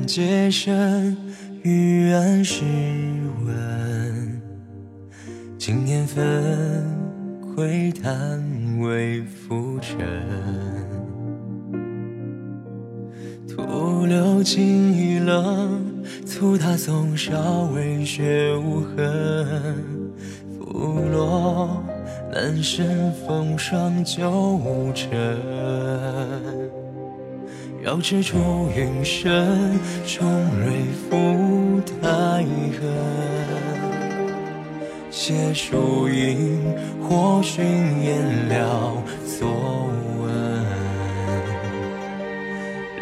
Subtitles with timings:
[0.00, 1.16] 树影寒阶深，
[1.62, 2.64] 欲暗时
[3.44, 4.40] 闻。
[5.58, 6.84] 经年分，
[7.54, 8.40] 窥探
[8.80, 9.98] 为浮沉。
[13.46, 19.76] 徒留情意冷，促他松梢微雪无痕。
[20.58, 21.82] 拂落
[22.32, 25.10] 南山风霜旧尘。
[27.82, 32.44] 遥知出云深，重蕊覆苔
[32.76, 32.78] 痕。
[35.10, 37.64] 携树影，或寻
[38.02, 39.48] 颜料作
[40.20, 40.62] 文。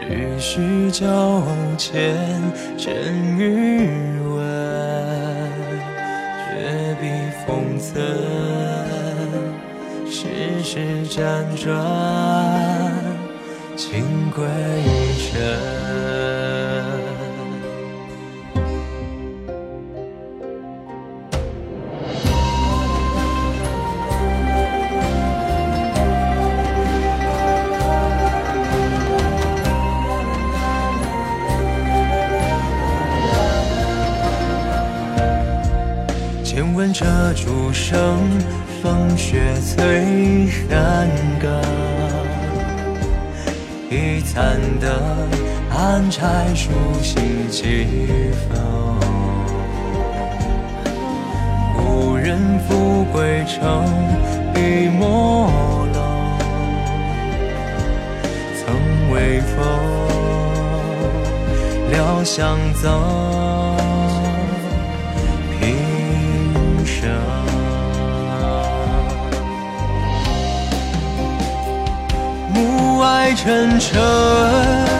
[0.08, 1.42] 日时交
[1.76, 2.16] 浅，
[2.76, 3.88] 真欲
[4.20, 4.38] 问。
[6.46, 7.10] 绝壁
[7.44, 7.96] 风尘，
[10.08, 11.18] 世事辗
[11.60, 12.87] 转。
[13.78, 14.44] 情归
[15.30, 15.40] 尘。
[36.42, 38.18] 千问这竹声，
[38.82, 41.08] 风雪催寒
[41.40, 41.77] 岗。
[45.90, 46.68] 寒柴疏
[47.02, 47.86] 溪，几
[48.30, 48.60] 焚
[51.78, 53.86] 故人富贵，成
[54.52, 55.48] 笔墨
[55.94, 55.98] 冷。
[58.60, 59.56] 曾为风，
[61.90, 62.84] 料相赠
[65.58, 67.08] 平生
[72.52, 74.97] 暮霭沉沉。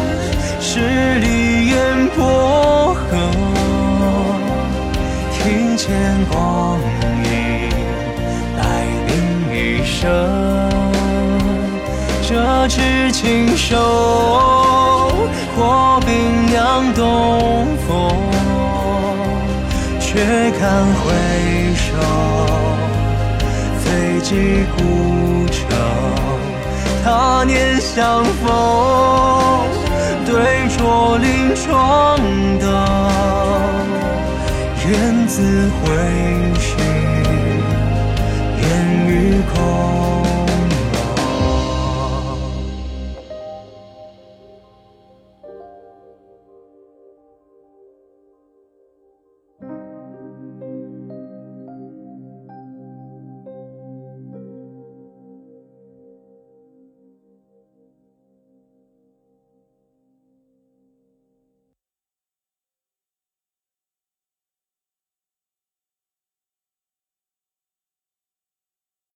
[0.79, 0.85] 十
[1.19, 3.11] 里烟波横。
[5.33, 5.91] 庭前
[6.31, 6.79] 光
[7.25, 7.69] 影，
[8.57, 8.63] 待
[9.09, 9.11] 定
[9.53, 9.99] 一生。
[12.23, 13.75] 这纸轻手，
[15.57, 17.89] 或冰凉东风。
[19.99, 20.21] 却
[20.61, 20.63] 看
[21.03, 21.05] 回
[21.75, 21.87] 首，
[23.81, 23.85] 飞
[24.23, 24.31] 寄
[24.77, 24.79] 孤
[25.51, 25.59] 城。
[27.05, 28.47] 他年相逢，
[31.61, 32.17] 霜
[32.61, 32.67] 刀
[34.87, 35.87] 愿自回
[36.61, 36.77] 时
[38.63, 38.63] 烟
[39.09, 40.28] 雨空。